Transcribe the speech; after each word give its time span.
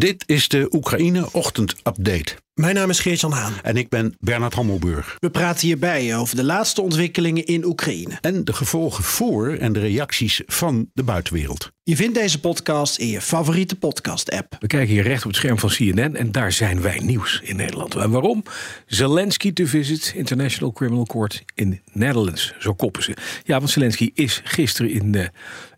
Dit 0.00 0.24
is 0.26 0.48
de 0.48 0.68
Oekraïne 0.70 1.28
Ochtend 1.32 1.74
Update. 1.84 2.36
Mijn 2.54 2.74
naam 2.74 2.90
is 2.90 3.00
Geert-Jan 3.00 3.32
Haan. 3.32 3.52
En 3.62 3.76
ik 3.76 3.88
ben 3.88 4.14
Bernard 4.18 4.54
Hammelburg. 4.54 5.16
We 5.18 5.30
praten 5.30 5.66
hierbij 5.66 6.16
over 6.16 6.36
de 6.36 6.44
laatste 6.44 6.82
ontwikkelingen 6.82 7.44
in 7.44 7.64
Oekraïne. 7.64 8.18
En 8.20 8.44
de 8.44 8.52
gevolgen 8.52 9.04
voor 9.04 9.48
en 9.52 9.72
de 9.72 9.80
reacties 9.80 10.42
van 10.46 10.90
de 10.92 11.02
buitenwereld. 11.02 11.70
Je 11.82 11.96
vindt 11.96 12.14
deze 12.14 12.40
podcast 12.40 12.98
in 12.98 13.06
je 13.06 13.20
favoriete 13.20 13.76
podcast-app. 13.76 14.56
We 14.58 14.66
kijken 14.66 14.94
hier 14.94 15.02
recht 15.02 15.24
op 15.24 15.30
het 15.30 15.36
scherm 15.36 15.58
van 15.58 15.68
CNN 15.68 16.16
en 16.16 16.32
daar 16.32 16.52
zijn 16.52 16.82
wij 16.82 16.98
nieuws 16.98 17.40
in 17.44 17.56
Nederland. 17.56 17.94
En 17.94 18.10
waarom? 18.10 18.42
Zelensky 18.86 19.52
to 19.52 19.64
visit 19.64 20.12
International 20.16 20.72
Criminal 20.72 21.04
Court 21.04 21.44
in 21.54 21.80
Netherlands. 21.92 22.54
Zo 22.58 22.74
koppen 22.74 23.02
ze. 23.02 23.16
Ja, 23.44 23.58
want 23.58 23.70
Zelensky 23.70 24.10
is 24.14 24.40
gisteren 24.44 24.90
in 24.90 25.12
de, 25.12 25.30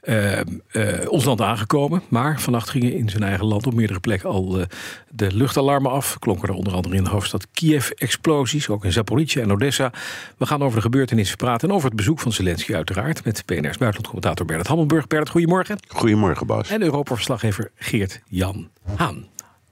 uh, 0.03 0.41
uh, 0.73 1.11
ons 1.11 1.25
land 1.25 1.41
aangekomen. 1.41 2.03
Maar 2.09 2.41
vannacht 2.41 2.71
gingen 2.71 2.95
in 2.95 3.09
zijn 3.09 3.23
eigen 3.23 3.47
land 3.47 3.67
op 3.67 3.75
meerdere 3.75 4.01
plekken 4.01 4.31
al 4.31 4.59
uh, 4.59 4.65
de 5.11 5.35
luchtalarmen 5.35 5.91
af. 5.91 6.19
Klonken 6.19 6.49
er 6.49 6.55
onder 6.55 6.72
andere 6.73 6.97
in 6.97 7.05
de 7.05 7.11
hoofdstad 7.11 7.47
Kiev 7.53 7.91
explosies. 7.91 8.69
Ook 8.69 8.85
in 8.85 8.93
Zaporizhia 8.93 9.43
en 9.43 9.53
Odessa. 9.53 9.93
We 10.39 10.47
gaan 10.47 10.63
over 10.63 10.77
de 10.77 10.83
gebeurtenissen 10.83 11.37
praten. 11.37 11.69
En 11.69 11.75
over 11.75 11.89
het 11.89 11.97
bezoek 11.97 12.21
van 12.21 12.33
Zelensky 12.33 12.75
uiteraard. 12.75 13.25
Met 13.25 13.43
PNR's 13.45 13.79
buitenlandcommentator 13.79 14.47
Bernard 14.47 14.69
Hammelburg. 14.69 15.07
Bernard, 15.07 15.31
goedemorgen. 15.31 15.79
Goedemorgen, 15.89 16.47
Bas. 16.47 16.69
En 16.69 16.83
Europa-verslaggever 16.83 17.71
Geert-Jan 17.75 18.71
Haan. 18.97 19.27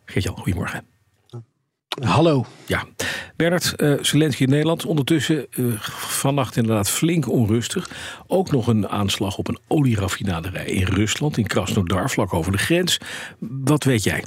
Geert-Jan, 0.05 0.37
goedemorgen. 0.37 0.85
Hallo. 1.99 2.45
Ja, 2.67 2.85
Bernard, 3.37 3.75
uh, 3.77 3.99
Zelensky 4.01 4.43
in 4.43 4.51
Nederland. 4.51 4.85
Ondertussen 4.85 5.47
uh, 5.51 5.75
vannacht 5.81 6.57
inderdaad 6.57 6.91
flink 6.91 7.29
onrustig. 7.29 7.91
Ook 8.27 8.51
nog 8.51 8.67
een 8.67 8.89
aanslag 8.89 9.39
op 9.39 9.49
een 9.49 9.59
olieraffinaderij 9.69 10.65
in 10.65 10.87
Rusland, 10.87 11.37
in 11.37 11.47
Krasnodar, 11.47 12.11
vlak 12.11 12.35
over 12.35 12.53
de 12.53 12.59
grens. 12.59 13.01
Wat 13.39 13.85
weet 13.85 14.03
jij? 14.03 14.25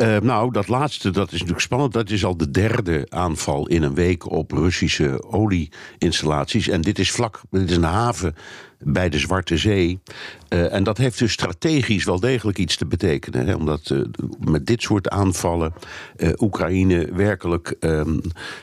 Uh, 0.00 0.16
nou, 0.16 0.52
dat 0.52 0.68
laatste, 0.68 1.10
dat 1.10 1.26
is 1.26 1.32
natuurlijk 1.32 1.60
spannend. 1.60 1.92
Dat 1.92 2.10
is 2.10 2.24
al 2.24 2.36
de 2.36 2.50
derde 2.50 3.06
aanval 3.08 3.66
in 3.66 3.82
een 3.82 3.94
week 3.94 4.30
op 4.30 4.50
Russische 4.52 5.24
olieinstallaties. 5.30 6.68
En 6.68 6.80
dit 6.80 6.98
is 6.98 7.10
vlak, 7.10 7.40
dit 7.50 7.70
is 7.70 7.76
een 7.76 7.82
haven 7.82 8.34
bij 8.78 9.08
de 9.08 9.18
Zwarte 9.18 9.56
Zee. 9.56 9.98
Uh, 10.48 10.72
en 10.72 10.84
dat 10.84 10.98
heeft 10.98 11.18
dus 11.18 11.32
strategisch 11.32 12.04
wel 12.04 12.20
degelijk 12.20 12.58
iets 12.58 12.76
te 12.76 12.86
betekenen. 12.86 13.46
Hè, 13.46 13.54
omdat 13.54 13.90
uh, 13.90 14.04
met 14.38 14.66
dit 14.66 14.82
soort 14.82 15.08
aanvallen 15.08 15.72
uh, 16.16 16.30
Oekraïne 16.38 17.08
werkelijk 17.12 17.74
um, 17.80 18.20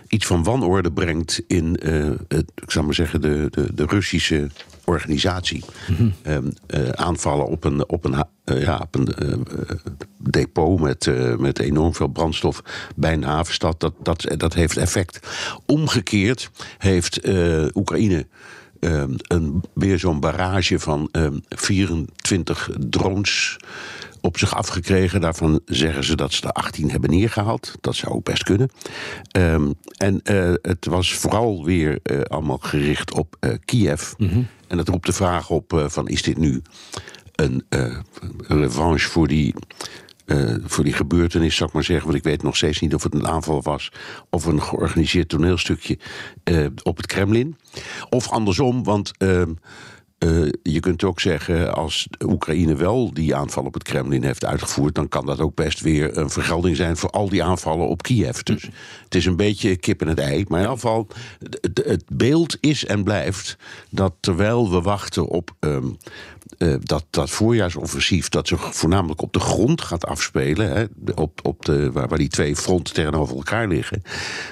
iets 0.08 0.26
van 0.26 0.44
wanorde 0.44 0.92
brengt 0.92 1.44
in 1.48 1.80
het, 2.28 2.52
ik 2.56 2.72
zou 2.72 2.86
maar 2.86 2.94
zeggen, 2.94 3.22
de, 3.22 3.48
de, 3.52 3.74
de 3.74 3.86
Russische 3.86 4.50
organisatie. 4.84 5.64
Mm 5.88 5.96
-hmm. 5.96 6.14
um, 6.28 6.54
aanvallen 6.92 7.46
op 7.46 7.64
een, 7.64 7.90
op 7.90 8.06
een, 8.06 8.24
ja, 8.60 8.78
op 8.78 8.96
een 8.96 9.46
depot 10.18 10.80
met, 10.80 11.12
met 11.40 11.60
enorm 11.60 11.94
veel 11.94 12.08
brandstof 12.08 12.62
bij 12.96 13.14
een 13.14 13.24
havenstad, 13.24 13.80
dat, 13.80 13.94
dat, 14.04 14.26
dat 14.38 14.54
heeft 14.54 14.78
effect. 14.78 15.28
Omgekeerd 15.66 16.50
heeft 16.78 17.28
Oekraïne. 17.76 18.26
Um, 18.86 19.16
een, 19.18 19.64
weer 19.74 20.00
zo'n 20.00 20.20
barrage 20.20 20.80
van 20.80 21.10
um, 21.12 21.44
24 21.50 22.70
drones 22.80 23.58
op 24.22 24.38
zich 24.38 24.56
afgekregen. 24.56 25.22
Daarvan 25.22 25.60
zeggen 25.66 26.04
ze 26.04 26.16
dat 26.16 26.34
ze 26.34 26.44
er 26.44 26.52
18 26.52 26.92
hebben 26.92 27.10
neergehaald. 27.10 27.76
Dat 27.82 27.96
zou 27.96 28.14
ook 28.14 28.24
best 28.24 28.44
kunnen. 28.44 28.70
Um, 29.38 29.74
en 29.98 30.22
uh, 30.24 30.54
het 30.62 30.86
was 30.86 31.14
vooral 31.14 31.66
weer 31.66 32.00
uh, 32.04 32.22
allemaal 32.22 32.58
gericht 32.58 33.14
op 33.14 33.36
uh, 33.40 33.54
Kiev. 33.66 34.14
Mm 34.18 34.30
-hmm. 34.30 34.48
En 34.68 34.78
dat 34.78 34.88
roept 34.88 35.06
de 35.06 35.14
vraag 35.14 35.50
op 35.50 35.86
van 35.88 36.08
is 36.08 36.22
dit 36.22 36.38
nu 36.38 36.62
een 37.36 37.66
revanche 38.48 39.10
voor 39.10 39.28
die 39.28 39.54
uh, 40.26 40.56
voor 40.64 40.84
die 40.84 40.94
gebeurtenis, 40.94 41.56
zou 41.56 41.70
ik 41.70 41.76
maar 41.76 41.84
zeggen. 41.84 42.06
Want 42.06 42.18
ik 42.18 42.24
weet 42.24 42.44
nog 42.44 42.56
steeds 42.56 42.80
niet 42.80 42.94
of 42.94 43.04
het 43.04 43.14
een 43.14 43.28
aanval 43.28 43.62
was 43.62 43.92
of 44.30 44.46
een 44.46 44.62
georganiseerd 44.62 45.30
toneelstukje 45.30 46.00
uh, 46.44 46.68
op 46.84 46.98
het 46.98 47.06
Kremlin. 47.06 47.58
Of 48.10 48.30
andersom, 48.30 48.84
want. 48.84 49.12
Uh, 50.26 50.36
Uh, 50.36 50.50
je 50.64 50.80
kunt 50.80 51.04
ook 51.04 51.20
zeggen, 51.20 51.76
als 51.76 52.08
Oekraïne 52.26 52.76
wel 52.76 53.14
die 53.14 53.36
aanval 53.36 53.64
op 53.64 53.74
het 53.74 53.84
Kremlin 53.84 54.24
heeft 54.24 54.46
uitgevoerd, 54.46 54.96
dan 54.96 55.08
kan 55.08 55.26
dat 55.26 55.40
ook 55.40 55.56
best 55.56 55.82
weer 55.82 56.18
een 56.18 56.30
vergelding 56.30 56.76
zijn 56.76 56.98
voor 56.98 57.10
al 57.10 57.30
die 57.30 57.44
aanvallen 57.44 57.88
op 57.88 58.02
Kiev. 58.02 58.40
Dus 58.40 58.70
het 59.04 59.16
is 59.16 59.26
een 59.26 59.36
beetje 59.36 59.76
kip 59.76 60.02
en 60.02 60.08
het 60.08 60.20
ei. 60.20 60.46
Maar 60.48 60.60
in 60.60 60.66
ieder 60.66 60.80
geval, 60.80 61.08
het, 61.62 61.82
het 61.86 62.04
beeld 62.08 62.58
is 62.60 62.86
en 62.86 63.04
blijft 63.04 63.58
dat 63.90 64.14
terwijl 64.20 64.72
we 64.72 64.82
wachten 64.82 65.28
op. 65.28 65.52
Um, 65.60 65.98
uh, 66.58 66.76
dat, 66.80 67.06
dat 67.10 67.30
voorjaarsoffensief, 67.30 68.30
dat 68.30 68.48
zich 68.48 68.76
voornamelijk 68.76 69.22
op 69.22 69.34
de 69.34 69.40
grond 69.40 69.82
gaat 69.82 70.06
afspelen, 70.06 70.72
hè, 70.72 70.86
op, 71.16 71.40
op 71.44 71.66
de, 71.66 71.92
waar, 71.92 72.08
waar 72.08 72.18
die 72.18 72.28
twee 72.28 72.56
fronten 72.56 72.94
tegenover 72.94 73.36
elkaar 73.36 73.68
liggen, 73.68 74.02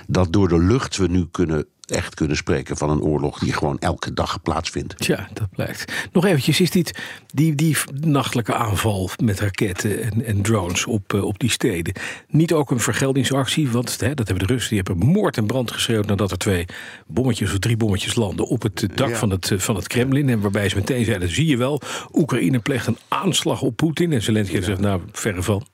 dat 0.07 0.33
door 0.33 0.47
de 0.47 0.59
lucht 0.59 0.97
we 0.97 1.07
nu 1.07 1.27
kunnen 1.31 1.65
echt 1.85 2.15
kunnen 2.15 2.37
spreken 2.37 2.77
van 2.77 2.89
een 2.89 3.01
oorlog 3.01 3.39
die 3.39 3.53
gewoon 3.53 3.79
elke 3.79 4.13
dag 4.13 4.41
plaatsvindt. 4.41 5.05
Ja, 5.05 5.27
dat 5.33 5.49
blijkt. 5.49 5.93
Nog 6.11 6.25
eventjes, 6.25 6.61
is 6.61 6.71
dit 6.71 6.99
die, 7.33 7.55
die 7.55 7.77
nachtelijke 7.99 8.53
aanval 8.53 9.09
met 9.23 9.39
raketten 9.39 10.03
en, 10.03 10.25
en 10.25 10.41
drones 10.41 10.85
op, 10.85 11.13
uh, 11.13 11.23
op 11.23 11.39
die 11.39 11.49
steden 11.49 11.93
niet 12.27 12.53
ook 12.53 12.71
een 12.71 12.79
vergeldingsactie? 12.79 13.69
Want 13.69 13.99
hè, 13.99 14.13
dat 14.13 14.27
hebben 14.27 14.47
de 14.47 14.53
Russen, 14.53 14.75
die 14.75 14.83
hebben 14.85 15.07
moord 15.07 15.37
en 15.37 15.45
brand 15.45 15.71
geschreeuwd 15.71 16.05
nadat 16.05 16.31
er 16.31 16.37
twee 16.37 16.65
bommetjes 17.07 17.51
of 17.51 17.59
drie 17.59 17.77
bommetjes 17.77 18.15
landen 18.15 18.47
op 18.47 18.61
het 18.61 18.87
dak 18.95 19.09
ja. 19.09 19.15
van, 19.15 19.29
het, 19.29 19.51
van 19.55 19.75
het 19.75 19.87
Kremlin. 19.87 20.29
En 20.29 20.41
waarbij 20.41 20.69
ze 20.69 20.75
meteen 20.75 21.05
zeiden, 21.05 21.29
zie 21.29 21.47
je 21.47 21.57
wel, 21.57 21.81
Oekraïne 22.13 22.59
pleegt 22.59 22.87
een 22.87 22.97
aanslag 23.07 23.61
op 23.61 23.75
Poetin. 23.75 24.11
En 24.11 24.21
Zelensky 24.21 24.55
ja. 24.55 24.61
zegt, 24.61 24.79
nou, 24.79 25.01
verre 25.11 25.43
van. 25.43 25.72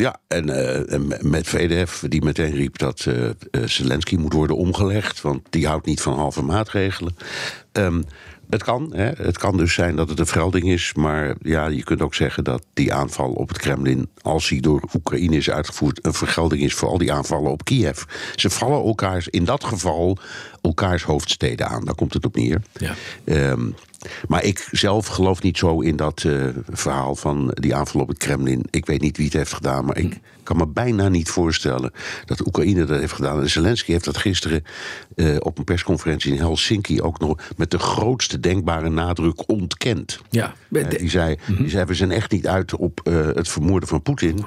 Ja, 0.00 0.20
en, 0.28 0.48
uh, 0.48 0.92
en 0.92 1.06
met 1.20 1.48
VDF, 1.48 2.04
die 2.08 2.22
meteen 2.22 2.52
riep 2.52 2.78
dat 2.78 3.04
uh, 3.08 3.24
uh, 3.24 3.32
Zelensky 3.64 4.16
moet 4.16 4.32
worden 4.32 4.56
omgelegd, 4.56 5.20
want 5.20 5.46
die 5.50 5.66
houdt 5.66 5.86
niet 5.86 6.00
van 6.00 6.14
halve 6.14 6.42
maatregelen. 6.42 7.16
Um, 7.72 8.04
het 8.48 8.62
kan, 8.62 8.92
hè. 8.94 9.10
het 9.16 9.38
kan 9.38 9.56
dus 9.56 9.74
zijn 9.74 9.96
dat 9.96 10.08
het 10.08 10.18
een 10.18 10.26
vergelding 10.26 10.68
is, 10.68 10.94
maar 10.94 11.34
ja, 11.42 11.66
je 11.66 11.82
kunt 11.82 12.02
ook 12.02 12.14
zeggen 12.14 12.44
dat 12.44 12.64
die 12.74 12.92
aanval 12.92 13.30
op 13.30 13.48
het 13.48 13.58
Kremlin, 13.58 14.08
als 14.22 14.48
die 14.48 14.60
door 14.60 14.82
Oekraïne 14.94 15.36
is 15.36 15.50
uitgevoerd, 15.50 16.06
een 16.06 16.14
vergelding 16.14 16.62
is 16.62 16.74
voor 16.74 16.88
al 16.88 16.98
die 16.98 17.12
aanvallen 17.12 17.50
op 17.50 17.64
Kiev. 17.64 18.02
Ze 18.34 18.50
vallen 18.50 18.84
elkaars, 18.84 19.28
in 19.28 19.44
dat 19.44 19.64
geval, 19.64 20.18
elkaars 20.62 21.02
hoofdsteden 21.02 21.68
aan. 21.68 21.84
Daar 21.84 21.94
komt 21.94 22.14
het 22.14 22.24
op 22.24 22.36
neer. 22.36 22.62
Ja. 22.72 22.94
Um, 23.24 23.74
maar 24.28 24.44
ik 24.44 24.68
zelf 24.70 25.06
geloof 25.06 25.42
niet 25.42 25.58
zo 25.58 25.80
in 25.80 25.96
dat 25.96 26.22
uh, 26.22 26.48
verhaal 26.68 27.16
van 27.16 27.50
die 27.54 27.74
aanval 27.74 28.00
op 28.00 28.08
het 28.08 28.18
Kremlin. 28.18 28.64
Ik 28.70 28.86
weet 28.86 29.00
niet 29.00 29.16
wie 29.16 29.26
het 29.26 29.34
heeft 29.34 29.52
gedaan, 29.52 29.84
maar 29.84 29.98
ik 29.98 30.20
kan 30.42 30.56
me 30.56 30.66
bijna 30.66 31.08
niet 31.08 31.30
voorstellen 31.30 31.92
dat 32.24 32.46
Oekraïne 32.46 32.84
dat 32.84 33.00
heeft 33.00 33.12
gedaan. 33.12 33.40
En 33.40 33.50
Zelensky 33.50 33.92
heeft 33.92 34.04
dat 34.04 34.16
gisteren 34.16 34.64
uh, 35.14 35.36
op 35.38 35.58
een 35.58 35.64
persconferentie 35.64 36.32
in 36.32 36.38
Helsinki 36.38 37.02
ook 37.02 37.18
nog 37.18 37.38
met 37.56 37.70
de 37.70 37.78
grootste 37.78 38.40
denkbare 38.40 38.88
nadruk 38.88 39.48
ontkend. 39.48 40.20
Ja, 40.30 40.54
uh, 40.68 40.88
die, 40.88 41.10
zei, 41.10 41.36
die 41.58 41.68
zei: 41.68 41.84
We 41.84 41.94
zijn 41.94 42.10
echt 42.10 42.30
niet 42.30 42.46
uit 42.46 42.74
op 42.76 43.00
het 43.34 43.48
vermoorden 43.48 43.88
van 43.88 44.02
Poetin. 44.02 44.44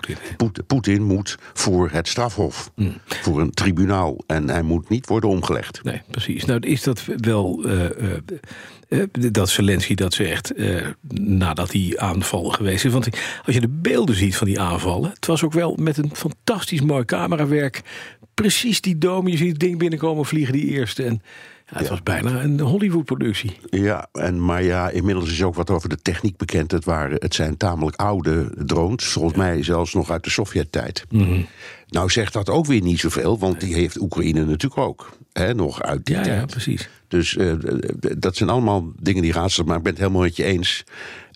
Poetin 0.67 1.03
moet 1.03 1.37
voor 1.53 1.89
het 1.91 2.07
strafhof, 2.07 2.71
mm. 2.75 2.97
voor 3.05 3.41
een 3.41 3.51
tribunaal. 3.51 4.23
En 4.27 4.49
hij 4.49 4.61
moet 4.61 4.89
niet 4.89 5.07
worden 5.07 5.29
omgelegd. 5.29 5.83
Nee, 5.83 6.01
precies. 6.11 6.45
Nou, 6.45 6.59
is 6.59 6.83
dat 6.83 7.03
wel. 7.17 7.65
Uh, 8.93 9.03
dat 9.11 9.49
Zelensky 9.49 9.95
dat 9.95 10.13
zegt 10.13 10.57
uh, 10.57 10.87
nadat 11.13 11.71
die 11.71 11.99
aanval 11.99 12.43
geweest 12.43 12.85
is. 12.85 12.91
Want 12.91 13.09
als 13.45 13.55
je 13.55 13.61
de 13.61 13.69
beelden 13.69 14.15
ziet 14.15 14.35
van 14.35 14.47
die 14.47 14.59
aanvallen, 14.59 15.09
het 15.09 15.25
was 15.25 15.43
ook 15.43 15.53
wel 15.53 15.75
met 15.75 15.97
een 15.97 16.11
fantastisch 16.13 16.81
mooi 16.81 17.05
camerawerk. 17.05 17.81
Precies 18.33 18.81
die 18.81 18.97
dome, 18.97 19.31
je 19.31 19.37
ziet 19.37 19.49
het 19.49 19.59
ding 19.59 19.77
binnenkomen 19.77 20.25
vliegen, 20.25 20.53
die 20.53 20.67
eerste. 20.67 21.03
En 21.03 21.21
ja, 21.71 21.77
het 21.77 21.83
ja. 21.83 21.89
was 21.89 22.03
bijna 22.03 22.43
een 22.43 22.59
Hollywood-productie. 22.59 23.57
Ja, 23.69 24.07
en, 24.11 24.45
maar 24.45 24.63
ja, 24.63 24.89
inmiddels 24.89 25.31
is 25.31 25.43
ook 25.43 25.55
wat 25.55 25.69
over 25.69 25.89
de 25.89 26.01
techniek 26.01 26.37
bekend. 26.37 26.71
Het, 26.71 26.85
waren, 26.85 27.17
het 27.19 27.35
zijn 27.35 27.57
tamelijk 27.57 27.95
oude 27.95 28.51
drones, 28.65 29.05
volgens 29.05 29.35
ja. 29.35 29.41
mij 29.41 29.63
zelfs 29.63 29.93
nog 29.93 30.11
uit 30.11 30.23
de 30.23 30.29
Sovjet-tijd. 30.29 31.05
Mm 31.09 31.23
-hmm. 31.23 31.45
Nou 31.87 32.09
zegt 32.09 32.33
dat 32.33 32.49
ook 32.49 32.65
weer 32.65 32.81
niet 32.81 32.99
zoveel, 32.99 33.39
want 33.39 33.59
die 33.59 33.73
heeft 33.73 34.01
Oekraïne 34.01 34.45
natuurlijk 34.45 34.81
ook. 34.81 35.09
Hè, 35.33 35.53
nog 35.53 35.81
uit 35.81 36.05
die 36.05 36.15
ja, 36.15 36.21
tijd. 36.21 36.39
Ja, 36.39 36.45
precies. 36.45 36.89
Dus 37.07 37.35
uh, 37.35 37.53
dat 38.17 38.35
zijn 38.35 38.49
allemaal 38.49 38.91
dingen 38.99 39.21
die 39.21 39.31
raadselen, 39.31 39.67
maar 39.67 39.77
ik 39.77 39.83
ben 39.83 39.91
het 39.91 40.01
helemaal 40.01 40.21
met 40.21 40.35
je 40.35 40.43
eens. 40.43 40.83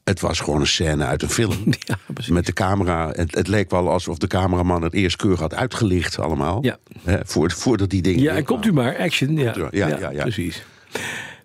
Het 0.06 0.20
was 0.20 0.40
gewoon 0.40 0.60
een 0.60 0.68
scène 0.68 1.06
uit 1.06 1.22
een 1.22 1.30
film. 1.30 1.54
Ja. 1.80 1.98
Met 2.28 2.46
de 2.46 2.54
camera. 2.54 3.12
Het, 3.12 3.36
het 3.36 3.48
leek 3.48 3.70
wel 3.70 3.90
alsof 3.90 4.18
de 4.18 4.28
cameraman 4.28 4.82
het 4.82 4.94
eerst 4.94 5.16
keurig 5.16 5.40
had 5.40 5.54
uitgelicht 5.54 6.20
allemaal. 6.20 6.64
Ja. 6.64 6.78
Hè, 7.04 7.18
voor, 7.24 7.52
voordat 7.52 7.90
die 7.90 8.02
dingen... 8.02 8.22
Ja, 8.22 8.36
en 8.36 8.44
komt 8.44 8.66
u 8.66 8.74
maar, 8.74 8.98
action. 8.98 9.38
Ja, 9.38 9.54
Ja, 9.56 9.68
ja, 9.72 9.88
ja, 9.88 10.10
ja. 10.10 10.22
precies. 10.22 10.64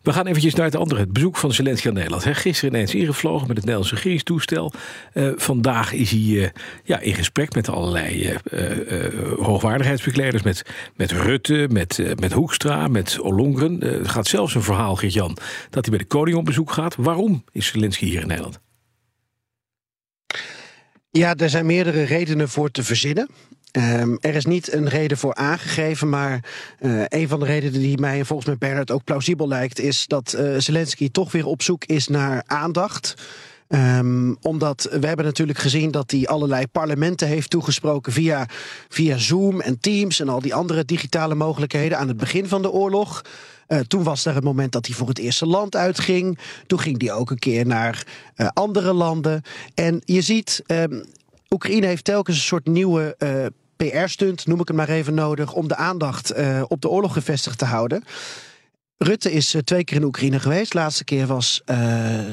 We 0.03 0.13
gaan 0.13 0.27
eventjes 0.27 0.55
naar 0.55 0.65
het 0.65 0.77
andere, 0.77 1.01
het 1.01 1.13
bezoek 1.13 1.37
van 1.37 1.53
Zelensky 1.53 1.89
aan 1.89 1.95
Nederland. 1.95 2.25
Hè. 2.25 2.35
Gisteren 2.35 2.75
ineens 2.75 2.95
ingevlogen 2.95 3.47
met 3.47 3.57
het 3.57 3.65
Nederlandse 3.65 3.95
regeringstoestel. 3.95 4.73
Eh, 5.13 5.31
vandaag 5.37 5.93
is 5.93 6.11
hij 6.11 6.21
eh, 6.21 6.49
ja, 6.85 6.99
in 6.99 7.15
gesprek 7.15 7.55
met 7.55 7.69
allerlei 7.69 8.25
eh, 8.25 8.67
hoogwaardigheidsbekleders. 9.39 10.43
Met, 10.43 10.63
met 10.97 11.13
Rutte, 11.13 11.69
met, 11.71 12.03
met 12.21 12.33
Hoekstra, 12.33 12.89
met 12.89 13.19
Ollongren. 13.19 13.83
Er 13.83 14.09
gaat 14.09 14.27
zelfs 14.27 14.55
een 14.55 14.63
verhaal, 14.63 14.97
Geert-Jan, 14.97 15.37
dat 15.71 15.87
hij 15.87 15.97
bij 15.97 15.99
de 15.99 16.15
koning 16.15 16.37
op 16.37 16.45
bezoek 16.45 16.71
gaat. 16.71 16.95
Waarom 16.97 17.45
is 17.53 17.67
Zelensky 17.67 18.05
hier 18.05 18.21
in 18.21 18.27
Nederland? 18.27 18.61
Ja, 21.11 21.35
er 21.35 21.51
zijn 21.51 21.67
meerdere 21.67 22.03
redenen 22.03 22.49
voor 22.49 22.71
te 22.71 22.83
verzinnen. 22.83 23.29
Ehm, 23.71 24.17
er 24.21 24.35
is 24.35 24.45
niet 24.45 24.73
een 24.73 24.89
reden 24.89 25.19
voor 25.19 25.35
aangegeven, 25.35 26.09
maar 26.09 26.45
eh, 26.79 27.03
een 27.09 27.29
van 27.29 27.41
de 27.41 27.47
redenen 27.47 27.81
die 27.81 27.99
mij 27.99 28.19
en 28.19 28.27
volgens 28.27 28.49
mij 28.49 28.59
Bernard 28.59 28.91
ook 28.91 29.05
plausibel 29.05 29.49
lijkt, 29.49 29.79
is 29.79 30.07
dat 30.07 30.33
eh, 30.33 30.55
Zelensky 30.59 31.11
toch 31.11 31.33
weer 31.33 31.47
op 31.47 31.63
zoek 31.63 31.85
is 31.85 32.09
naar 32.09 32.43
aandacht. 32.47 33.15
Ehm, 33.69 34.35
omdat 34.43 34.89
we 35.01 35.07
hebben 35.07 35.25
natuurlijk 35.25 35.59
gezien 35.59 35.91
dat 35.91 36.11
hij 36.11 36.27
allerlei 36.27 36.67
parlementen 36.67 37.29
heeft 37.29 37.51
toegesproken 37.51 38.13
via, 38.13 38.47
via 38.89 39.17
Zoom 39.17 39.61
en 39.61 39.81
Teams 39.81 40.21
en 40.21 40.29
al 40.29 40.41
die 40.41 40.55
andere 40.55 40.85
digitale 40.85 41.35
mogelijkheden 41.35 41.99
aan 41.99 42.09
het 42.09 42.17
begin 42.17 42.49
van 42.49 42.63
de 42.63 42.71
oorlog. 42.71 43.25
Eh, 43.67 43.79
toen 43.79 44.03
was 44.03 44.25
er 44.25 44.35
het 44.35 44.45
moment 44.45 44.73
dat 44.73 44.87
hij 44.87 44.95
voor 44.95 45.09
het 45.09 45.19
eerste 45.19 45.47
land 45.47 45.77
uitging. 45.77 46.39
Toen 46.67 46.81
ging 46.81 47.01
hij 47.01 47.13
ook 47.13 47.31
een 47.31 47.39
keer 47.39 47.67
naar 47.67 48.07
andere 48.53 48.93
landen. 48.93 49.43
En 49.75 50.03
je 50.05 50.21
ziet, 50.21 50.63
ehm, 50.67 51.01
Oekraïne 51.55 51.87
heeft 51.87 52.05
telkens 52.05 52.37
een 52.37 52.43
soort 52.43 52.67
nieuwe 52.67 53.15
eh, 53.19 53.47
PR-stunt, 53.77 54.47
noem 54.47 54.61
ik 54.61 54.69
het 54.69 54.77
maar 54.77 54.89
even 54.89 55.15
nodig, 55.15 55.53
om 55.53 55.69
de 55.69 55.77
aandacht 55.77 56.31
eh, 56.31 56.63
op 56.69 56.81
de 56.81 56.89
oorlog 56.89 57.13
gevestigd 57.13 57.59
te 57.59 57.65
houden. 57.65 58.05
Rutte 58.97 59.33
is 59.33 59.55
eh, 59.55 59.63
twee 59.63 59.85
keer 59.85 59.97
in 59.97 60.05
Oekraïne 60.05 60.41
geweest. 60.41 60.73
De 60.73 60.79
laatste 60.79 61.05
keer 61.05 61.27
was 61.27 61.63
eh, 61.65 61.79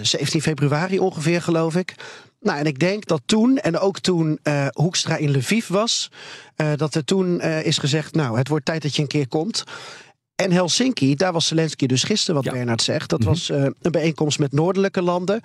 17 0.02 0.42
februari 0.42 1.00
ongeveer, 1.00 1.42
geloof 1.42 1.76
ik. 1.76 1.96
Nou, 2.40 2.60
en 2.60 2.66
ik 2.66 2.80
denk 2.80 3.06
dat 3.06 3.22
toen, 3.26 3.58
en 3.58 3.78
ook 3.80 4.00
toen 4.00 4.40
Hoekstra 4.74 5.16
in 5.16 5.38
Lviv 5.38 5.68
was, 5.68 6.12
dat 6.76 6.96
er 6.96 7.04
toen 7.04 7.42
is 7.42 7.78
gezegd: 7.78 8.16
Nou, 8.16 8.38
het 8.38 8.48
wordt 8.48 8.66
tijd 8.66 8.82
dat 8.82 8.96
je 8.96 9.02
een 9.02 9.08
keer 9.08 9.28
komt. 9.28 9.64
En 10.38 10.52
Helsinki, 10.52 11.16
daar 11.16 11.34
was 11.34 11.48
Zelensky 11.48 11.86
dus 11.86 12.04
gisteren, 12.04 12.36
wat 12.36 12.44
Ja. 12.44 12.52
Bernard 12.52 12.82
zegt. 12.82 13.10
Dat 13.10 13.24
was 13.24 13.50
eh, 13.50 13.64
een 13.64 13.92
bijeenkomst 13.92 14.40
met 14.40 14.52
noordelijke 14.52 15.02
landen. 15.02 15.42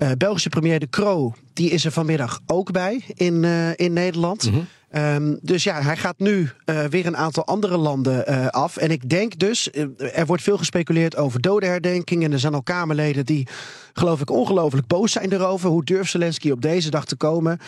Eh, 0.00 0.10
Belgische 0.18 0.48
premier 0.48 0.80
De 0.80 0.88
Croo, 0.88 1.34
die 1.52 1.70
is 1.70 1.84
er 1.84 1.92
vanmiddag 1.92 2.40
ook 2.46 2.72
bij 2.72 3.04
in, 3.14 3.44
eh, 3.44 3.70
in 3.76 3.92
Nederland. 3.92 4.50
Ehm, 4.90 5.36
dus 5.42 5.64
ja, 5.64 5.82
hij 5.82 5.96
gaat 5.96 6.18
nu 6.18 6.50
eh, 6.64 6.84
weer 6.84 7.06
een 7.06 7.16
aantal 7.16 7.46
andere 7.46 7.76
landen 7.76 8.50
af. 8.52 8.76
En 8.76 8.90
ik 8.90 9.08
denk 9.08 9.38
dus, 9.38 9.70
er 9.96 10.26
wordt 10.26 10.42
veel 10.42 10.58
gespeculeerd 10.58 11.16
over 11.16 11.40
dodenherdenking. 11.40 12.24
En 12.24 12.32
er 12.32 12.38
zijn 12.38 12.54
al 12.54 12.62
Kamerleden 12.62 13.26
die, 13.26 13.48
geloof 13.92 14.20
ik, 14.20 14.30
ongelooflijk 14.30 14.86
boos 14.86 15.12
zijn 15.12 15.32
erover. 15.32 15.70
Hoe 15.70 15.84
durft 15.84 16.10
Zelensky 16.10 16.50
op 16.50 16.62
deze 16.62 16.90
dag 16.90 17.04
te 17.04 17.16
komen? 17.16 17.58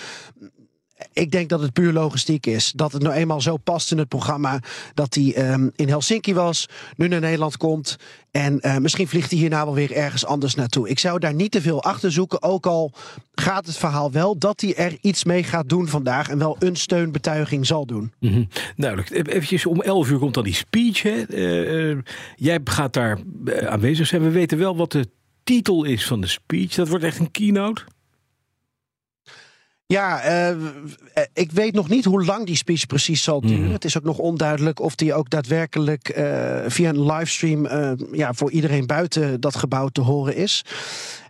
Ik 1.13 1.31
denk 1.31 1.49
dat 1.49 1.61
het 1.61 1.73
puur 1.73 1.93
logistiek 1.93 2.47
is. 2.47 2.73
Dat 2.77 2.93
het 2.93 3.03
nou 3.03 3.15
eenmaal 3.15 3.41
zo 3.41 3.57
past 3.57 3.91
in 3.91 3.99
het 3.99 4.09
programma 4.09 4.61
dat 4.95 5.15
hij 5.15 5.35
ehm, 5.35 5.69
in 5.77 5.89
Helsinki 5.89 6.35
was, 6.35 6.69
nu 6.97 7.09
naar 7.09 7.21
Nederland 7.21 7.57
komt. 7.57 7.97
En 8.31 8.61
eh, 8.61 8.77
misschien 8.77 9.09
vliegt 9.09 9.31
hij 9.31 9.39
hierna 9.39 9.65
wel 9.65 9.75
weer 9.75 9.93
ergens 9.93 10.25
anders 10.25 10.55
naartoe. 10.55 10.89
Ik 10.89 10.99
zou 10.99 11.19
daar 11.19 11.35
niet 11.35 11.51
te 11.51 11.61
veel 11.61 11.83
achter 11.83 12.13
zoeken. 12.13 12.43
Ook 12.43 12.67
al 12.67 12.93
gaat 13.35 13.67
het 13.67 13.77
verhaal 13.77 14.13
wel 14.13 14.39
dat 14.39 14.61
hij 14.61 14.75
er 14.75 14.97
iets 15.01 15.25
mee 15.25 15.43
gaat 15.43 15.69
doen 15.69 15.89
vandaag. 15.89 16.29
En 16.29 16.39
wel 16.39 16.57
een 16.59 16.77
steunbetuiging 16.77 17.67
zal 17.67 17.87
doen. 17.87 18.13
Mhm. 18.19 18.45
Duidelijk. 18.77 19.29
Even 19.29 19.71
om 19.71 19.81
11 19.81 20.11
uur 20.11 20.19
komt 20.19 20.35
dan 20.35 20.45
die 20.45 20.55
speech. 20.55 21.03
Hè? 21.03 21.23
Eh, 21.23 21.91
eh, 21.91 21.99
jij 22.37 22.61
gaat 22.65 22.93
daar 22.93 23.19
aanwezig 23.67 24.07
zijn. 24.07 24.23
We 24.23 24.31
weten 24.31 24.59
wel 24.59 24.77
wat 24.77 24.93
de 24.93 25.09
titel 25.45 25.85
is 25.85 26.07
van 26.07 26.21
de 26.21 26.27
speech. 26.27 26.75
Dat 26.75 26.89
wordt 26.89 27.05
echt 27.05 27.19
een 27.19 27.31
keynote. 27.31 27.85
Ja, 29.93 30.21
eh, 30.21 30.51
eh, 30.51 30.57
ik 31.33 31.53
weet 31.53 31.75
nog 31.75 31.89
niet 31.89 32.05
hoe 32.05 32.25
lang 32.25 32.47
die 32.47 32.57
speech 32.57 32.87
precies 32.87 33.23
zal 33.23 33.41
duren. 33.41 33.63
Mhm. 33.63 33.73
Het 33.73 33.85
is 33.85 33.99
ook 33.99 34.05
nog 34.05 34.19
onduidelijk 34.19 34.81
of 34.81 34.95
die 34.95 35.15
ook 35.15 35.31
daadwerkelijk 35.31 36.09
eh, 36.09 36.25
via 36.67 36.89
een 36.89 37.07
livestream 37.07 37.69
ja, 38.13 38.33
voor 38.33 38.51
iedereen 38.51 38.87
buiten 38.87 39.41
dat 39.41 39.57
gebouw 39.57 39.89
te 39.89 40.01
horen 40.01 40.37
is. 40.37 40.65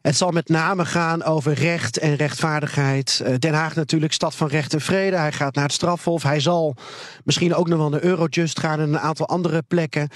Het 0.03 0.17
zal 0.17 0.31
met 0.31 0.49
name 0.49 0.85
gaan 0.85 1.23
over 1.23 1.53
recht 1.53 1.99
en 1.99 2.15
rechtvaardigheid. 2.15 3.25
Den 3.39 3.55
Haag 3.55 3.75
natuurlijk, 3.75 4.13
stad 4.13 4.35
van 4.35 4.49
recht 4.49 4.75
en 4.75 4.81
vrede. 4.81 5.17
Hij 5.17 5.33
gaat 5.33 5.55
naar 5.55 5.65
het 5.65 5.73
strafhof. 5.73 6.23
Hij 6.23 6.41
zal 6.41 6.77
misschien 7.25 7.55
ook 7.55 7.69
nog 7.69 7.79
wel 7.79 7.89
naar 7.89 8.03
Eurojust 8.03 8.61
gaan 8.61 8.81
en 8.81 8.89
een 8.89 8.99
aantal 8.99 9.29
andere 9.29 9.63
plekken 9.69 10.09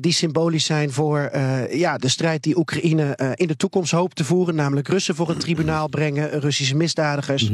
die 0.00 0.12
symbolisch 0.12 0.64
zijn 0.64 0.92
voor 0.92 1.30
ja, 1.70 1.98
de 1.98 2.08
strijd 2.08 2.42
die 2.42 2.58
Oekraïne 2.58 3.34
in 3.34 3.46
de 3.46 3.56
toekomst 3.56 3.92
hoopt 3.92 4.16
te 4.16 4.24
voeren. 4.24 4.54
Namelijk 4.54 4.88
Russen 4.88 5.14
voor 5.14 5.30
een 5.30 5.38
tribunaal 5.38 5.88
brengen, 5.88 6.40
Russische 6.40 6.76
misdadigers. 6.76 7.50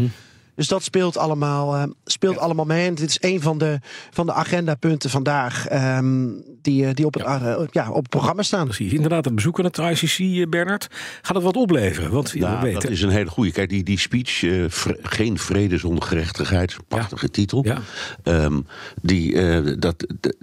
Dus 0.54 0.68
dat 0.68 0.82
speelt 0.82 1.16
allemaal, 1.16 1.74
eh, 1.76 1.82
speelt 2.04 2.38
allemaal 2.38 2.64
mee. 2.64 2.86
En 2.86 2.94
dit 2.94 3.08
is 3.08 3.16
een 3.20 3.40
van 3.40 3.58
de, 3.58 3.78
van 4.10 4.26
de 4.26 4.32
agendapunten 4.32 5.10
vandaag 5.10 5.66
ehm, 5.68 6.26
die, 6.62 6.86
eh, 6.86 6.94
die 6.94 7.06
op, 7.06 7.14
het, 7.14 7.22
eh, 7.22 7.54
ja, 7.70 7.88
op 7.90 7.96
het 8.00 8.08
programma 8.08 8.42
staan. 8.42 8.64
Precies. 8.64 8.92
Inderdaad, 8.92 9.24
het 9.24 9.34
bezoek 9.34 9.58
aan 9.58 9.64
het 9.64 9.78
ICC, 9.78 10.18
eh, 10.18 10.46
Bernard. 10.48 10.86
Gaat 11.22 11.34
het 11.36 11.44
wat 11.44 11.56
opleveren? 11.56 12.10
Want 12.10 12.30
ja, 12.30 12.50
Ja, 12.52 12.58
we 12.58 12.64
weten. 12.64 12.80
dat 12.80 12.90
is 12.90 13.02
een 13.02 13.10
hele 13.10 13.30
goede. 13.30 13.50
Kijk, 13.52 13.68
die, 13.68 13.82
die 13.82 13.98
speech, 13.98 14.42
eh, 14.42 14.64
vre- 14.68 14.98
geen 15.02 15.38
vrede 15.38 15.78
zonder 15.78 16.02
gerechtigheid, 16.04 16.76
prachtige 16.88 17.30
titel. 17.30 17.64
Ja. 17.64 17.78
Ehm, 18.22 18.60
die, 19.02 19.34
eh, 19.40 19.74
dat, 19.78 19.98
d- 20.20 20.34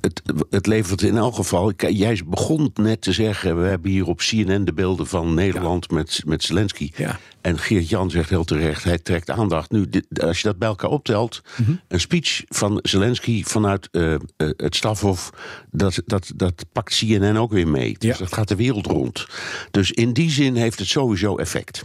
het, 0.00 0.22
het 0.50 0.66
levert 0.66 1.02
in 1.02 1.16
elk 1.16 1.34
geval. 1.34 1.72
Kijk, 1.76 1.92
jij 1.96 2.20
begon 2.26 2.70
net 2.74 3.00
te 3.00 3.12
zeggen, 3.12 3.62
we 3.62 3.68
hebben 3.68 3.90
hier 3.90 4.06
op 4.06 4.18
CNN 4.18 4.64
de 4.64 4.72
beelden 4.72 5.06
van 5.06 5.34
Nederland 5.34 5.90
met, 5.90 6.22
met 6.26 6.42
Zelensky. 6.42 6.90
Ja. 6.96 7.18
En 7.40 7.58
Geert-Jan 7.58 8.10
zegt 8.10 8.28
heel 8.30 8.44
terecht, 8.44 8.84
hij 8.84 8.98
trekt 8.98 9.30
aandacht. 9.30 9.52
Nu, 9.68 9.88
dit, 9.88 10.22
als 10.22 10.40
je 10.40 10.48
dat 10.48 10.58
bij 10.58 10.68
elkaar 10.68 10.90
optelt, 10.90 11.42
Mhm. 11.58 11.72
een 11.88 12.00
speech 12.00 12.42
van 12.48 12.78
Zelensky 12.82 13.42
vanuit 13.44 13.88
eh, 13.90 14.14
eh, 14.14 14.18
het 14.36 14.76
stafhof, 14.76 15.30
dat, 15.70 16.02
dat, 16.06 16.32
dat 16.36 16.64
pakt 16.72 16.96
CNN 16.98 17.36
ook 17.38 17.52
weer 17.52 17.68
mee. 17.68 17.96
Dus 17.98 18.10
Ja. 18.10 18.24
dat 18.24 18.32
gaat 18.32 18.48
de 18.48 18.56
wereld 18.56 18.86
rond. 18.86 19.26
Dus 19.70 19.90
in 19.90 20.12
die 20.12 20.30
zin 20.30 20.54
heeft 20.54 20.78
het 20.78 20.88
sowieso 20.88 21.36
effect. 21.36 21.82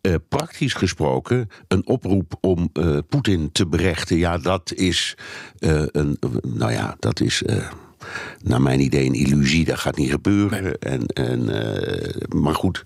Eh, 0.00 0.14
praktisch 0.28 0.72
gesproken, 0.74 1.48
een 1.68 1.86
oproep 1.86 2.34
om 2.40 2.72
Poetin 3.08 3.52
te 3.52 3.66
berechten, 3.66 4.16
ja, 4.16 4.38
dat 4.38 4.72
is 4.74 5.14
een, 5.58 6.18
nou 6.42 6.72
ja, 6.72 6.96
dat 6.98 7.20
is. 7.20 7.42
Naar 8.42 8.62
mijn 8.62 8.80
idee 8.80 9.06
een 9.06 9.14
illusie, 9.14 9.64
dat 9.64 9.78
gaat 9.78 9.96
niet 9.96 10.10
gebeuren. 10.10 10.78
En, 10.78 11.06
en, 11.06 11.48
eh, 11.48 12.28
maar 12.28 12.54
goed, 12.54 12.82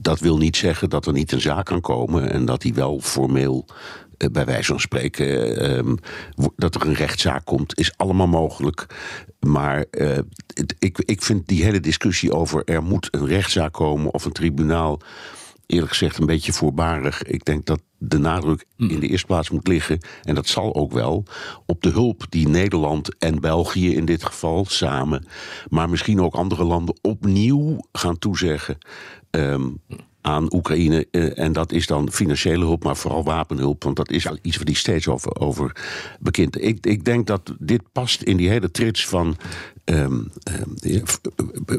dat 0.00 0.20
wil 0.20 0.38
niet 0.38 0.56
zeggen 0.56 0.90
dat 0.90 1.06
er 1.06 1.12
niet 1.12 1.32
een 1.32 1.40
zaak 1.40 1.64
kan 1.66 1.80
komen 1.80 2.30
en 2.30 2.44
dat 2.44 2.62
hij 2.62 2.74
wel 2.74 3.00
formeel, 3.00 3.66
eh, 4.18 4.28
bij 4.32 4.44
wijze 4.44 4.64
van 4.70 4.80
spreken, 4.80 5.26
eh, 5.26 5.78
ehm, 5.78 5.96
dat 6.56 6.74
er 6.74 6.86
een 6.86 6.94
rechtszaak 6.94 7.44
komt, 7.44 7.78
is 7.78 7.92
allemaal 7.96 8.26
mogelijk. 8.26 8.86
Maar 9.40 9.84
het- 10.54 10.74
ik, 10.78 10.98
ik 10.98 11.22
vind 11.22 11.48
die 11.48 11.64
hele 11.64 11.80
discussie 11.80 12.32
over 12.32 12.62
er 12.64 12.82
moet 12.82 13.08
een 13.10 13.26
rechtszaak 13.26 13.72
komen 13.72 14.14
of 14.14 14.24
een 14.24 14.32
tribunaal 14.32 15.00
eerlijk 15.72 15.90
gezegd 15.90 16.18
een 16.18 16.26
beetje 16.26 16.52
voorbarig. 16.52 17.22
Ik 17.22 17.44
denk 17.44 17.66
dat 17.66 17.80
de 17.98 18.18
nadruk 18.18 18.64
in 18.76 19.00
de 19.00 19.08
eerste 19.08 19.26
plaats 19.26 19.50
moet 19.50 19.68
liggen, 19.68 19.98
en 20.22 20.34
dat 20.34 20.46
zal 20.46 20.74
ook 20.74 20.92
wel, 20.92 21.24
op 21.66 21.82
de 21.82 21.90
hulp 21.90 22.24
die 22.28 22.48
Nederland 22.48 23.18
en 23.18 23.40
België 23.40 23.94
in 23.94 24.04
dit 24.04 24.24
geval 24.24 24.64
samen, 24.64 25.26
maar 25.68 25.90
misschien 25.90 26.20
ook 26.20 26.34
andere 26.34 26.64
landen 26.64 26.98
opnieuw 27.02 27.78
gaan 27.92 28.18
toezeggen. 28.18 28.78
ehm, 29.30 29.68
aan 30.22 30.54
Oekraïne. 30.54 31.06
eh, 31.10 31.38
en 31.38 31.52
dat 31.52 31.72
is 31.72 31.86
dan 31.86 32.12
financiële 32.12 32.64
hulp, 32.64 32.84
maar 32.84 32.96
vooral 32.96 33.24
wapenhulp. 33.24 33.84
Want 33.84 33.96
dat 33.96 34.10
is 34.10 34.26
iets 34.42 34.56
waar 34.56 34.64
die 34.64 34.76
steeds 34.76 35.08
over, 35.08 35.40
over 35.40 35.76
bekend. 36.20 36.62
Ik, 36.64 36.86
ik 36.86 37.04
denk 37.04 37.26
dat 37.26 37.54
dit 37.58 37.82
past 37.92 38.22
in 38.22 38.36
die 38.36 38.48
hele 38.48 38.70
trits 38.70 39.06
van 39.06 39.36
ehm, 39.84 40.20
ehm, 40.42 41.00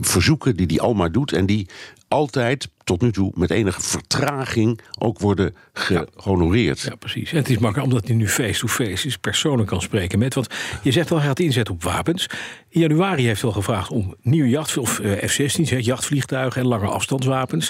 verzoeken 0.01 0.55
die 0.55 0.65
hij 0.67 0.79
al 0.79 0.93
maar 0.93 1.11
doet. 1.11 1.31
En 1.33 1.45
die 1.45 1.67
altijd, 2.13 2.69
tot 2.83 3.01
nu 3.01 3.11
toe, 3.11 3.31
met 3.35 3.49
enige 3.51 3.81
vertraging 3.81 4.79
ook 4.99 5.19
worden 5.19 5.55
gehonoreerd. 5.73 6.81
Ja, 6.81 6.95
precies. 6.95 7.31
En 7.31 7.37
het 7.37 7.49
is 7.49 7.57
makkelijk 7.57 7.91
omdat 7.91 8.07
hij 8.07 8.15
nu 8.15 8.27
face-to-face 8.29 9.07
is, 9.07 9.17
persoonlijk 9.17 9.69
kan 9.69 9.81
spreken 9.81 10.19
met. 10.19 10.33
Want 10.33 10.47
je 10.81 10.91
zegt 10.91 11.11
al, 11.11 11.17
hij 11.17 11.27
gaat 11.27 11.39
inzetten 11.39 11.73
op 11.73 11.83
wapens. 11.83 12.29
In 12.69 12.81
januari 12.81 13.25
heeft 13.25 13.41
hij 13.41 13.49
al 13.49 13.55
gevraagd 13.55 13.89
om 13.91 14.15
nieuwe 14.21 14.49
jacht, 14.49 14.77
of 14.77 14.99
eh, 14.99 15.27
F-16's, 15.29 15.69
hè, 15.69 15.77
jachtvliegtuigen 15.77 16.61
en 16.61 16.67
lange 16.67 16.87
afstandswapens. 16.87 17.69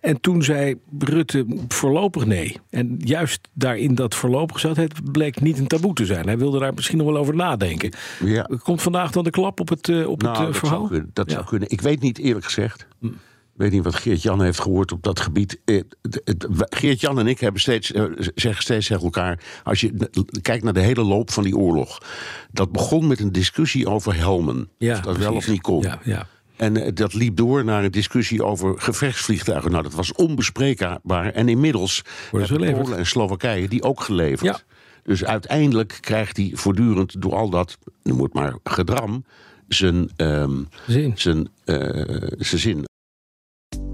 En 0.00 0.20
toen 0.20 0.42
zei 0.42 0.74
Rutte 0.98 1.46
voorlopig 1.68 2.24
nee. 2.26 2.56
En 2.70 2.94
juist 3.04 3.48
daarin 3.52 3.94
dat 3.94 4.14
voorlopig 4.14 4.60
zat, 4.60 4.76
het 4.76 5.12
bleek 5.12 5.40
niet 5.40 5.58
een 5.58 5.66
taboe 5.66 5.94
te 5.94 6.06
zijn. 6.06 6.26
Hij 6.26 6.38
wilde 6.38 6.58
daar 6.58 6.74
misschien 6.74 6.98
nog 6.98 7.06
wel 7.06 7.16
over 7.16 7.34
nadenken. 7.34 7.92
Ja. 8.24 8.48
Komt 8.62 8.82
vandaag 8.82 9.10
dan 9.10 9.24
de 9.24 9.30
klap 9.30 9.60
op 9.60 9.68
het, 9.68 9.88
eh, 9.88 10.08
op 10.08 10.20
het 10.20 10.32
Nou, 10.32 10.38
eh, 10.38 10.44
dat 10.44 10.56
verhaal? 10.56 10.78
zou 10.78 10.90
kunnen. 10.90 11.10
Dat 11.12 11.28
Ja. 11.28 11.34
zou 11.34 11.46
kunnen. 11.46 11.70
Ik 11.70 11.80
weet 11.80 12.00
niet 12.00 12.18
eerlijk 12.18 12.44
gezegd. 12.44 12.86
Ik 13.02 13.10
weet 13.62 13.72
niet 13.72 13.84
wat 13.84 13.94
Geert-Jan 13.94 14.42
heeft 14.42 14.60
gehoord 14.60 14.92
op 14.92 15.02
dat 15.02 15.20
gebied. 15.20 15.60
Eh, 15.64 15.80
Geert-Jan 16.68 17.18
en 17.18 17.26
ik 17.26 17.40
hebben 17.40 17.60
steeds, 17.60 17.92
eh, 17.92 18.04
zeggen 18.34 18.62
steeds 18.62 18.86
tegen 18.86 19.02
elkaar... 19.02 19.40
als 19.62 19.80
je 19.80 20.10
kijkt 20.42 20.64
naar 20.64 20.72
de 20.72 20.80
hele 20.80 21.02
loop 21.02 21.30
van 21.30 21.42
die 21.42 21.56
oorlog... 21.56 21.98
dat 22.50 22.72
begon 22.72 23.06
met 23.06 23.20
een 23.20 23.32
discussie 23.32 23.88
over 23.88 24.14
helmen. 24.16 24.68
Ja, 24.78 24.96
of 24.96 25.00
dat 25.00 25.16
wel 25.16 25.34
of 25.34 25.48
niet 25.48 25.60
kon. 25.60 25.82
Ja, 25.82 26.00
ja. 26.04 26.26
En 26.56 26.76
eh, 26.76 26.90
dat 26.94 27.14
liep 27.14 27.36
door 27.36 27.64
naar 27.64 27.84
een 27.84 27.90
discussie 27.90 28.44
over 28.44 28.80
gevechtsvliegtuigen. 28.80 29.70
Nou, 29.70 29.82
dat 29.82 29.94
was 29.94 30.12
onbespreekbaar. 30.12 31.32
En 31.32 31.48
inmiddels 31.48 32.02
Worden 32.30 32.48
ze 32.48 32.54
hebben. 32.54 32.82
Polen 32.82 32.98
en 32.98 33.06
Slowakije 33.06 33.68
die 33.68 33.82
ook 33.82 34.00
geleverd. 34.00 34.56
Ja. 34.56 34.60
Dus 35.02 35.24
uiteindelijk 35.24 35.98
krijgt 36.00 36.36
hij 36.36 36.50
voortdurend 36.54 37.22
door 37.22 37.34
al 37.34 37.50
dat, 37.50 37.78
noem 38.02 38.22
het 38.22 38.32
maar, 38.32 38.54
gedram... 38.64 39.24
zijn, 39.68 40.10
ehm, 40.16 40.62
Zin. 40.86 41.12
zijn, 41.16 41.48
zijn 42.38 42.60
zin. 42.60 42.90